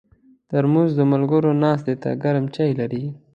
[0.49, 3.03] ترموز د ملګرو ناستې ته ګرم چای لري.